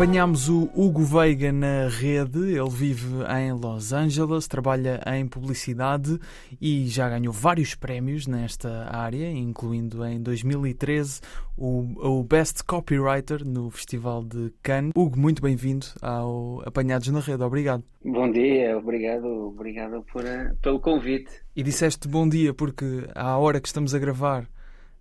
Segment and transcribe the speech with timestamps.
[0.00, 3.06] Apanhámos o Hugo Veiga na rede, ele vive
[3.38, 6.18] em Los Angeles, trabalha em publicidade
[6.58, 11.20] e já ganhou vários prémios nesta área, incluindo em 2013
[11.54, 14.92] o, o Best Copywriter no Festival de Cannes.
[14.96, 17.84] Hugo, muito bem-vindo ao Apanhados na Rede, obrigado.
[18.02, 21.30] Bom dia, obrigado, obrigado por, eh, pelo convite.
[21.54, 24.48] E disseste bom dia porque à hora que estamos a gravar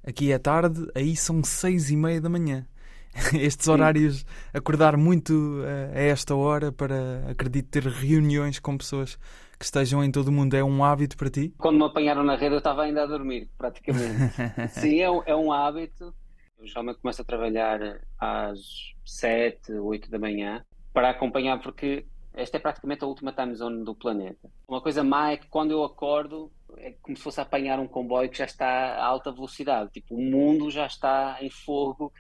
[0.06, 2.68] aqui é tarde, aí são seis e meia da manhã.
[3.34, 9.18] Estes horários, acordar muito eh, a esta hora para, acredito, ter reuniões com pessoas
[9.58, 11.54] que estejam em todo o mundo, é um hábito para ti?
[11.58, 14.34] Quando me apanharam na rede eu estava ainda a dormir, praticamente.
[14.72, 16.14] Sim, é um, é um hábito.
[16.58, 17.80] Eu geralmente começo a trabalhar
[18.18, 18.60] às
[19.06, 23.94] sete, oito da manhã para acompanhar, porque esta é praticamente a última time zone do
[23.94, 24.50] planeta.
[24.68, 28.30] Uma coisa má é que quando eu acordo é como se fosse apanhar um comboio
[28.30, 29.92] que já está a alta velocidade.
[29.92, 32.14] Tipo, o mundo já está em fogo,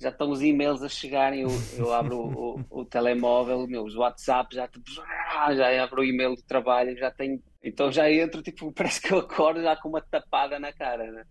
[0.00, 1.42] já estão os e-mails a chegarem.
[1.42, 6.04] Eu, eu abro o, o, o telemóvel, meu, os WhatsApp já, tipo, já abro o
[6.04, 7.40] e-mail do trabalho, já tenho.
[7.62, 11.10] Então já entro, tipo, parece que eu acordo já com uma tapada na cara.
[11.10, 11.24] Né?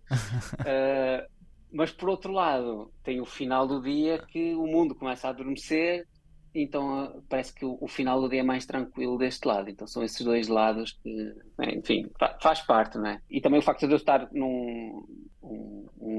[0.60, 1.30] Uh,
[1.72, 6.06] mas por outro lado, tem o final do dia que o mundo começa a adormecer
[6.54, 9.70] então uh, parece que o, o, final do dia é mais tranquilo deste lado.
[9.70, 12.10] Então são esses dois lados que, né, enfim,
[12.40, 13.20] faz parte, não é?
[13.30, 15.04] E também o facto de eu estar num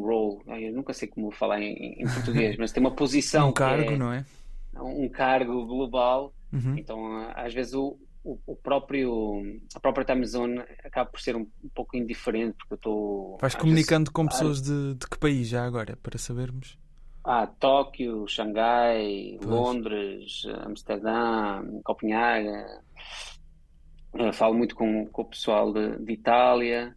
[0.01, 3.49] um, role, eu nunca sei como falar em, em português, mas tem uma posição.
[3.49, 4.25] um cargo, é, não é?
[4.75, 6.33] Um cargo global.
[6.51, 6.77] Uhum.
[6.77, 9.41] Então às vezes o, o, o, próprio
[9.73, 13.37] a própria time zone acaba por ser um, um pouco indiferente porque eu estou.
[13.39, 16.77] Vais comunicando vezes, com pessoas de, de que país já agora, para sabermos?
[17.23, 19.49] Ah, Tóquio, Xangai, pois.
[19.49, 22.49] Londres, Amsterdã, Copenhague.
[24.13, 26.95] Eu falo muito com, com o pessoal de, de Itália.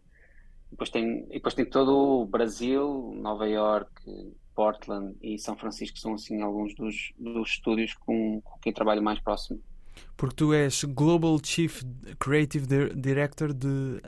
[0.75, 3.89] Depois tem, depois tem todo o Brasil, Nova York,
[4.53, 9.17] Portland e São Francisco, são assim alguns dos, dos estúdios com, com quem trabalho mais
[9.21, 9.61] próximo.
[10.17, 11.81] Porque tu és Global Chief
[12.19, 14.01] Creative Director de.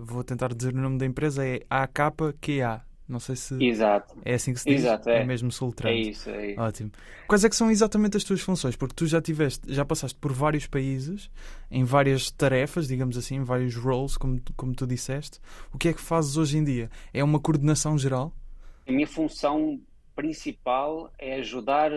[0.00, 2.84] Vou tentar dizer o nome da empresa, é AKQA.
[3.08, 4.14] Não sei se Exato.
[4.22, 4.80] é assim que se diz.
[4.80, 5.22] Exato, é.
[5.22, 5.96] é mesmo soletrando.
[5.96, 6.60] É isso, é isso.
[6.60, 6.92] Ótimo.
[7.26, 8.76] Quais é que são exatamente as tuas funções?
[8.76, 11.30] Porque tu já tiveste, já passaste por vários países,
[11.70, 15.40] em várias tarefas, digamos assim, em vários roles, como, como tu disseste.
[15.72, 16.90] O que é que fazes hoje em dia?
[17.14, 18.32] É uma coordenação geral?
[18.86, 19.80] A minha função
[20.14, 21.90] principal é ajudar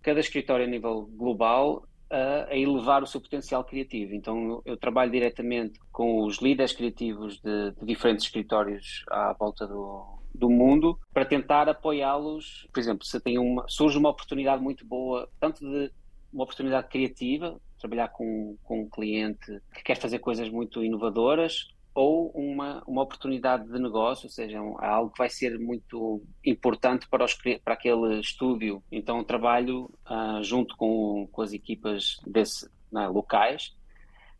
[0.00, 4.14] cada escritório a nível global a, a elevar o seu potencial criativo.
[4.14, 9.66] Então eu, eu trabalho diretamente com os líderes criativos de, de diferentes escritórios à volta
[9.66, 12.66] do, do mundo para tentar apoiá-los.
[12.72, 15.90] Por exemplo, se tem uma, surge uma oportunidade muito boa, tanto de
[16.32, 22.30] uma oportunidade criativa, trabalhar com, com um cliente que quer fazer coisas muito inovadoras, ou
[22.30, 27.24] uma, uma oportunidade de negócio, ou seja, um, algo que vai ser muito importante para,
[27.24, 28.82] os, para aquele estúdio.
[28.90, 33.74] Então, trabalho uh, junto com, com as equipas desse, né, locais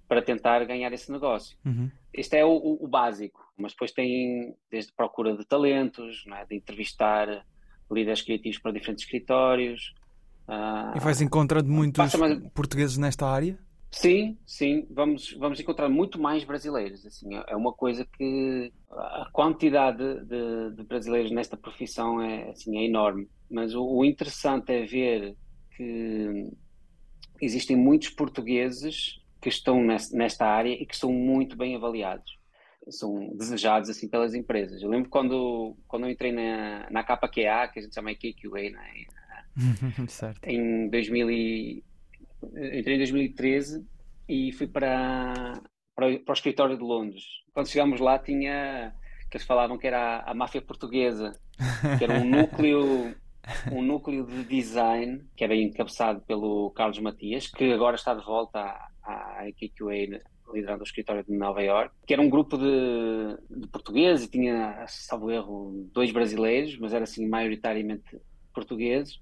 [0.09, 1.57] para tentar ganhar esse negócio.
[1.65, 1.91] Uhum.
[2.13, 6.45] Este é o, o, o, básico, mas depois tem desde procura de talentos, é?
[6.45, 7.45] de entrevistar
[7.91, 9.95] líderes criativos para diferentes escritórios.
[10.49, 12.41] Uh, e vais encontrando muitos mais...
[12.53, 13.59] portugueses nesta área?
[13.91, 17.05] Sim, sim, vamos, vamos encontrar muito mais brasileiros.
[17.05, 22.87] Assim, é uma coisa que a quantidade de, de brasileiros nesta profissão é, assim, é
[22.87, 23.29] enorme.
[23.51, 25.37] Mas o, o interessante é ver
[25.77, 26.51] que
[27.41, 32.39] existem muitos portugueses que estão nesta área e que são muito bem avaliados.
[32.89, 34.83] São desejados assim pelas empresas.
[34.83, 39.05] Eu lembro quando, quando eu entrei na, na KQA, que a gente chama KQA, né?
[40.09, 40.47] certo.
[40.47, 41.85] em 2000 e,
[42.79, 43.87] entrei em 2013
[44.29, 45.61] e fui para,
[45.95, 47.25] para, para, o escritório de Londres.
[47.53, 48.95] Quando chegámos lá tinha
[49.31, 51.33] que eles falavam que era a, a máfia portuguesa,
[51.99, 53.15] que era um núcleo
[53.73, 58.61] um núcleo de design que era encabeçado pelo Carlos Matias, que agora está de volta
[59.03, 59.49] à, à
[60.53, 64.85] liderando o escritório de Nova York, que era um grupo de, de portugueses e tinha,
[64.87, 68.21] salvo erro, dois brasileiros, mas era assim maioritariamente
[68.53, 69.21] portugueses,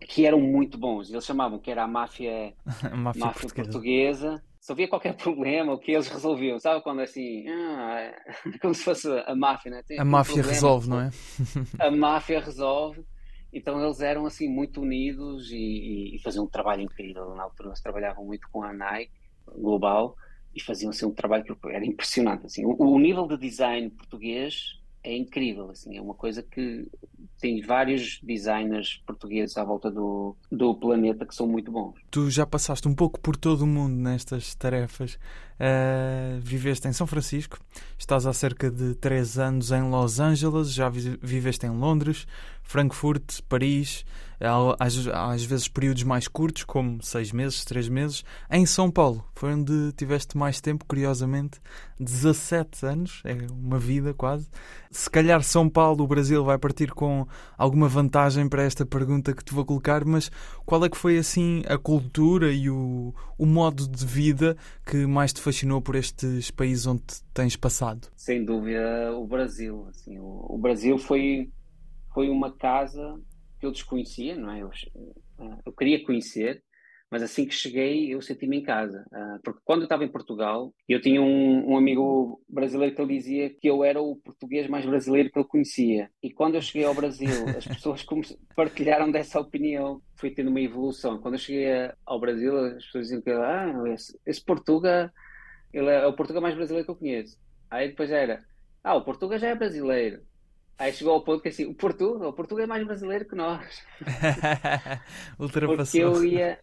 [0.00, 1.10] que eram muito bons.
[1.10, 3.62] Eles chamavam que era a máfia, a máfia, máfia portuguesa.
[3.62, 4.42] portuguesa.
[4.60, 8.12] Se havia qualquer problema, o que eles resolviam, sabe quando é assim, ah,
[8.62, 9.82] como se fosse a máfia, né?
[9.86, 11.10] Tem a máfia problema, resolve, não é?
[11.78, 13.04] a máfia resolve.
[13.52, 17.34] Então eles eram assim muito unidos e, e, faziam um trabalho incrível.
[17.36, 19.12] Na altura eles trabalhavam muito com a Nike
[19.56, 20.16] global
[20.54, 22.46] e faziam assim um trabalho que era impressionante.
[22.46, 26.88] Assim, o, o nível de design português é incrível, assim, é uma coisa que
[27.44, 31.92] tens vários designers portugueses à volta do, do planeta que são muito bons.
[32.10, 35.18] Tu já passaste um pouco por todo o mundo nestas tarefas.
[35.54, 37.58] Uh, viveste em São Francisco,
[37.96, 42.26] estás há cerca de 3 anos em Los Angeles, já viveste em Londres,
[42.62, 44.04] Frankfurt, Paris,
[44.78, 48.24] às, às vezes períodos mais curtos, como 6 meses, 3 meses.
[48.50, 51.60] Em São Paulo, foi onde tiveste mais tempo, curiosamente,
[52.00, 54.48] 17 anos, é uma vida quase.
[54.90, 57.26] Se calhar São Paulo, o Brasil, vai partir com
[57.56, 60.30] alguma vantagem para esta pergunta que te vou colocar, mas
[60.64, 65.32] qual é que foi assim a cultura e o, o modo de vida que mais
[65.32, 67.02] te fascinou por estes países onde
[67.32, 68.08] tens passado?
[68.16, 69.86] Sem dúvida, o Brasil.
[69.88, 71.50] Assim, o, o Brasil foi,
[72.12, 73.20] foi uma casa
[73.58, 74.62] que eu desconhecia, não é?
[74.62, 74.70] Eu,
[75.64, 76.62] eu queria conhecer,
[77.14, 79.06] mas assim que cheguei eu senti-me em casa.
[79.12, 83.16] Uh, porque quando eu estava em Portugal, eu tinha um, um, amigo brasileiro que ele
[83.16, 86.10] dizia que eu era o português mais brasileiro que ele conhecia.
[86.20, 88.04] E quando eu cheguei ao Brasil, as pessoas
[88.56, 90.02] partilharam dessa opinião.
[90.16, 91.20] Fui tendo uma evolução.
[91.20, 91.68] Quando eu cheguei
[92.04, 95.12] ao Brasil, as pessoas diziam que ah, esse, esse Portuga
[95.72, 97.38] ele é o Portuga mais brasileiro que eu conheço.
[97.70, 98.42] Aí depois era,
[98.82, 100.20] ah, o Portuga já é brasileiro.
[100.76, 103.80] Aí chegou ao ponto que assim, o Portugal, o Portugal é mais brasileiro que nós.
[105.38, 105.76] Ultrapassou.
[105.76, 106.58] Porque eu ia,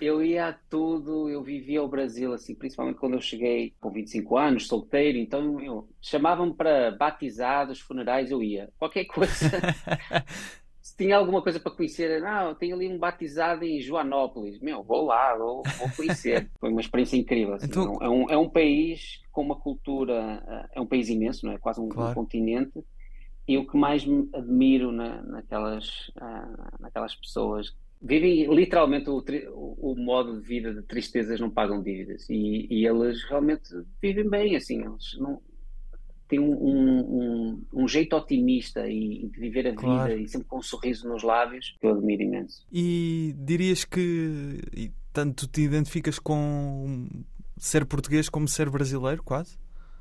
[0.00, 4.36] eu ia a tudo, eu vivia o Brasil, assim, principalmente quando eu cheguei com 25
[4.36, 8.70] anos, solteiro, então eu chamavam-me para batizados, funerais, eu ia.
[8.78, 9.32] Qualquer coisa.
[10.80, 15.06] Se tinha alguma coisa para conhecer, não, tem ali um batizado em Joanópolis, meu, vou
[15.06, 16.50] lá, vou, vou conhecer.
[16.60, 17.54] Foi uma experiência incrível.
[17.54, 17.66] Assim.
[17.66, 17.96] Então...
[18.02, 21.58] É, um, é um país com uma cultura, eh, é um país imenso, não é?
[21.58, 22.10] Quase um, claro.
[22.10, 22.84] um continente
[23.46, 29.22] e o que mais me admiro na, naquelas, uh, naquelas pessoas vivem literalmente o,
[29.92, 32.28] o, modo de vida de tristezas não pagam dívidas.
[32.28, 33.68] E, e eles realmente
[34.00, 35.40] vivem bem assim eles não
[36.28, 40.08] têm um, um, um jeito otimista e, de viver a claro.
[40.08, 42.66] vida e sempre com um sorriso nos lábios que eu admiro imenso.
[42.72, 47.08] E dirias que tanto te identificas com
[47.56, 49.58] ser português como ser brasileiro quase?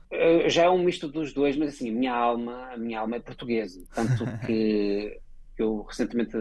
[0.09, 3.15] Eh, já é um misto dos dois, mas assim, a minha alma, a minha alma
[3.15, 5.19] é portuguesa, tanto que
[5.61, 6.35] eu recentemente,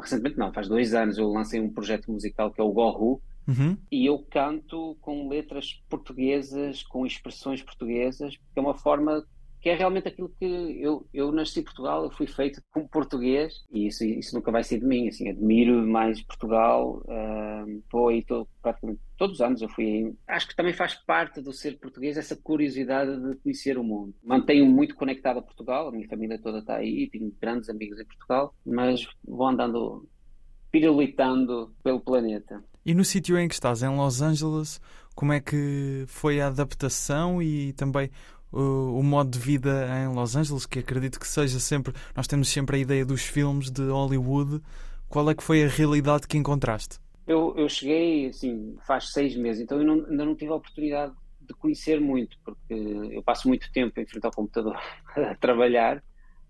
[0.00, 3.76] recentemente não, faz dois anos eu lancei um projeto musical que é o Gohu, uhum.
[3.90, 9.24] e eu canto com letras portuguesas, com expressões portuguesas, porque é uma forma
[9.60, 10.44] que é realmente aquilo que
[10.80, 14.62] eu, eu nasci em Portugal, eu fui feito como português e isso, isso nunca vai
[14.62, 19.62] ser de mim, assim, admiro mais Portugal, uh, vou aí todo, praticamente todos os anos
[19.62, 20.14] eu fui.
[20.26, 24.14] Acho que também faz parte do ser português essa curiosidade de conhecer o mundo.
[24.22, 28.04] Mantenho muito conectado a Portugal, a minha família toda está aí, tenho grandes amigos em
[28.04, 30.06] Portugal, mas vou andando
[30.70, 32.62] pirulitando pelo planeta.
[32.84, 34.80] E no sítio em que estás, em Los Angeles,
[35.14, 38.10] como é que foi a adaptação e também
[38.52, 41.92] o, o, modo de vida em Los Angeles, que acredito que seja sempre.
[42.14, 44.62] Nós temos sempre a ideia dos filmes de Hollywood.
[45.08, 46.98] Qual é que foi a realidade que encontraste?
[47.26, 51.12] Eu, eu cheguei, assim, faz seis meses, então eu não, ainda não tive a oportunidade
[51.40, 52.74] de conhecer muito, porque
[53.12, 54.76] eu passo muito tempo em frente ao computador
[55.16, 56.02] a trabalhar.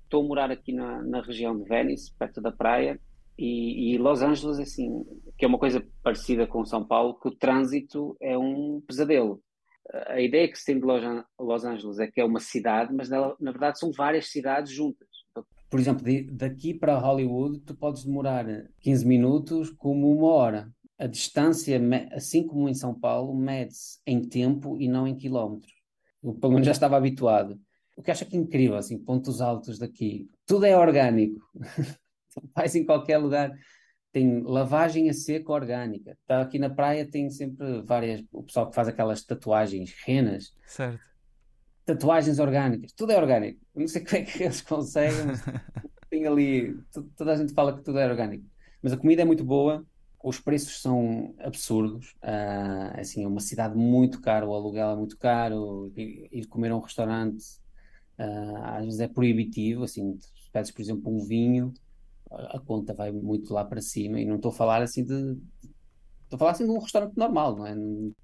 [0.04, 3.00] Estou a morar aqui na, na região de Venice, perto da praia,
[3.38, 5.04] e, e, Los Angeles, assim,
[5.36, 9.42] que é uma coisa parecida com São Paulo, que o trânsito é um pesadelo
[10.08, 10.86] a ideia que se tem de
[11.38, 15.05] Los Angeles é que é uma cidade, mas na, na verdade são várias cidades juntas.
[15.76, 18.46] Por exemplo, de, daqui para Hollywood, tu podes demorar
[18.80, 20.72] 15 minutos como uma hora.
[20.98, 21.78] A distância,
[22.12, 25.74] assim como em São Paulo, mede-se em tempo e não em quilómetros.
[26.22, 27.60] Eu, pelo menos, já estava habituado.
[27.94, 30.30] O que acho que é incrível, assim, pontos altos daqui.
[30.46, 31.42] Tudo é orgânico.
[32.56, 33.52] Vais em qualquer lugar
[34.10, 36.16] tem lavagem a seco orgânica.
[36.22, 38.24] Está aqui na praia tem sempre várias.
[38.32, 40.54] O pessoal que faz aquelas tatuagens, renas.
[40.66, 41.15] Certo.
[41.86, 42.92] Tatuagens orgânicas.
[42.92, 43.60] Tudo é orgânico.
[43.74, 45.42] Eu não sei como é que eles conseguem, mas
[46.10, 46.78] tem ali.
[47.16, 48.44] Toda a gente fala que tudo é orgânico.
[48.82, 49.86] Mas a comida é muito boa.
[50.22, 52.12] Os preços são absurdos.
[52.22, 54.46] Uh, assim, é uma cidade muito cara.
[54.46, 55.90] O aluguel é muito caro.
[55.96, 57.42] Ir comer a um restaurante
[58.18, 59.84] uh, às vezes é proibitivo.
[59.84, 60.18] Assim,
[60.52, 61.72] pedes, por exemplo, um vinho
[62.30, 65.38] a conta vai muito lá para cima e não estou a falar assim de.
[66.26, 67.74] Estou a falar assim de um restaurante normal, não é?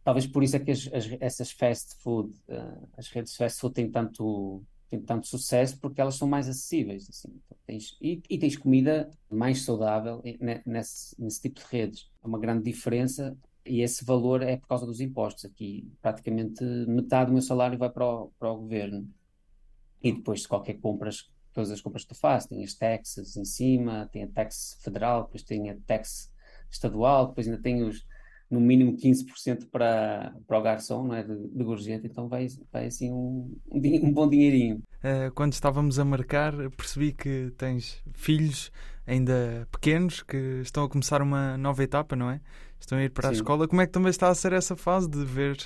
[0.02, 3.74] Talvez por isso é que as, as, essas fast food, uh, as redes fast food
[3.74, 7.08] têm tanto, têm tanto sucesso porque elas são mais acessíveis.
[7.08, 7.28] Assim.
[7.28, 10.20] Então, tens, e, e, tens comida mais saudável
[10.66, 12.10] nesse, nesse tipo de redes.
[12.24, 15.44] É uma grande diferença e esse valor é por causa dos impostos.
[15.44, 19.08] Aqui praticamente metade do meu salário vai para o, para o governo.
[20.02, 23.44] E depois de qualquer compras todas as compras que tu fazes, tem as taxas em
[23.44, 26.31] cima, tem a tax federal, depois tem a tax
[26.72, 28.04] estadual, depois ainda tem os,
[28.50, 31.22] no mínimo 15% para, para o garçom, não é?
[31.22, 34.82] De, de gorjeta, então vai, vai assim um, um, bom dinheirinho.
[35.02, 38.70] Eh, quando estávamos a marcar, percebi que tens filhos
[39.06, 42.40] ainda pequenos que estão a começar uma nova etapa, não é?
[42.78, 43.36] Estão a ir para a Sim.
[43.36, 43.68] escola.
[43.68, 45.56] Como é que também está a ser essa fase de ver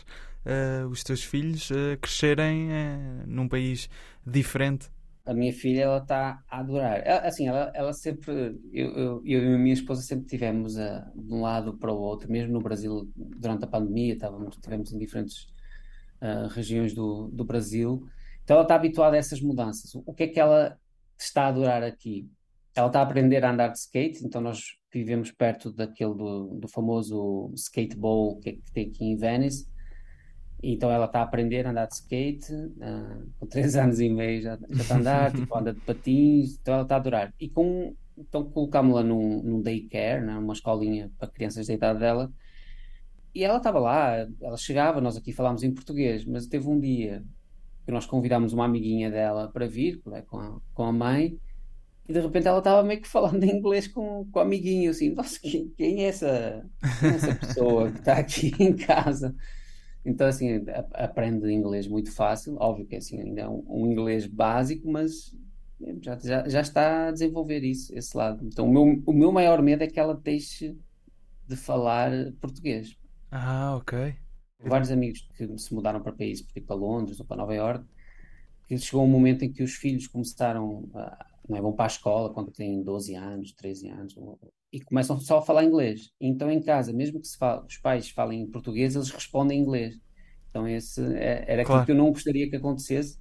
[0.45, 3.89] eh, os teus filhos eh, crescerem eh, num país
[4.25, 4.89] diferente?
[5.27, 7.03] A minha filha, ela está a adorar.
[7.05, 8.33] Ela- assim, ela, ela sempre,
[8.73, 11.99] eu, eu, eu e a minha esposa sempre tivemos a, de um lado para o
[11.99, 15.49] outro, mesmo no Brasil, durante a pandemia, estávamos, estivemos em diferentes
[16.21, 18.07] ah, regiões do, do Brasil.
[18.45, 19.95] Então ela está habituada a essas mudanças.
[20.07, 20.79] O que é que ela
[21.19, 22.29] está a adorar aqui?
[22.75, 24.61] Ela está a aprender a andar de skate, então nós
[24.93, 29.67] vivemos perto daquele do, do famoso skate bowl que, que tem aqui em Venice.
[30.73, 34.43] Então ela está a aprender a andar de skate, ah, com 3 anos e meio
[34.43, 37.35] já, já está a andar, tipo, anda de patins, então ela está a adorar.
[37.39, 42.33] E com, então colocámos-la num, num daycare, né, uma escolinha para crianças da idade dela,
[43.33, 47.23] e ela estava lá, ela chegava, nós aqui falámos em português, mas teve um dia
[47.85, 51.39] que nós convidámos uma amiguinha dela para vir, né, com a, com a mãe,
[52.09, 55.11] e de repente ela estava meio que falando em inglês com, com o amiguinho, assim,
[55.11, 56.69] nossa, quem, quem é essa,
[56.99, 59.35] quem é essa pessoa que está aqui em casa?
[60.07, 64.89] Então, assim, aprende inglês muito fácil, óbvio que assim, ainda é um, um inglês básico,
[64.89, 65.35] mas
[66.01, 68.47] já, já, já está a desenvolver isso, esse lado.
[68.47, 70.79] Então, o meu, o meu maior medo é que ela deixe
[71.49, 72.11] de falar
[72.41, 72.97] português.
[73.33, 74.15] Ah, ok.
[74.61, 77.85] Vários amigos que se mudaram para países, para Londres ou para Nova Iorque,
[78.69, 81.89] que chegou um momento em que os filhos começaram a, não é, vão para a
[81.89, 84.15] escola quando têm 12 anos, 13 anos,
[84.73, 86.11] e começam só a falar inglês.
[86.21, 89.63] Então, em casa, mesmo que se fale- os pais falem em português, eles respondem em
[89.63, 89.99] inglês.
[90.51, 91.87] Então, esse é- era aquilo Claro.
[91.87, 93.19] que eu não gostaria que acontecesse,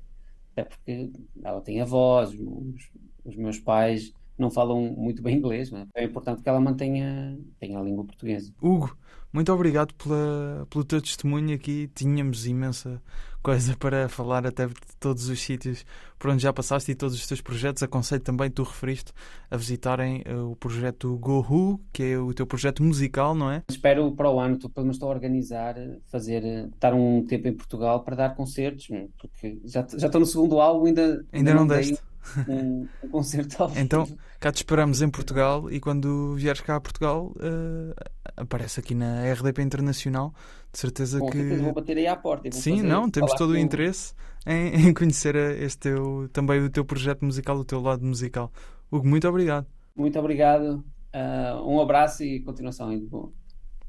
[0.53, 1.11] até porque
[1.43, 2.89] ela tem avós, os,
[3.23, 5.87] os meus pais não falam muito bem inglês, não é?
[5.95, 8.53] É importante que ela mantenha, tenha a língua portuguesa.
[8.61, 8.97] Hugo,
[9.31, 11.89] muito obrigado pela, pelo teu testemunho aqui.
[11.95, 13.01] Tínhamos imensa
[13.45, 15.85] coisa para falar, até de todos os sítios
[16.17, 17.83] por onde já passaste e todos os teus projetos.
[17.83, 19.11] Aconselho também, tu referiste,
[19.51, 23.61] a visitarem eh, o projeto GoWho, que é o teu projeto musical, não é?
[23.69, 27.47] Espero para o ano, pelo menos estou a organizar, eh, fazer, eh, estar um tempo
[27.47, 31.53] em Portugal para dar concertos, hum, porque já, já estou no segundo álbum, ainda, Ainda
[31.53, 32.03] não dei deste.
[32.47, 34.07] um, um concerto ao Então,
[34.39, 37.93] cá te esperamos em Portugal e quando vieres cá a Portugal, eh,
[38.37, 40.33] aparece aqui na RDP Internacional.
[40.71, 41.37] De certeza Com que.
[41.37, 44.13] certeza vou bater aí à porta Sim, não, temos todo o interesse
[44.45, 48.51] em, em conhecer este teu, também o teu projeto musical, o teu lado musical.
[48.91, 49.65] Hugo, muito obrigado.
[49.95, 53.33] Muito obrigado, ah, um abraço e continuação bo-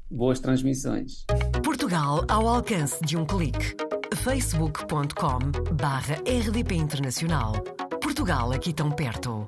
[0.09, 1.25] boas transmissões.
[1.63, 3.75] Portugal ao alcance de um clique.
[4.15, 5.39] facebook.com
[5.75, 7.53] barra rdp internacional.
[8.01, 9.47] Portugal aqui tão perto.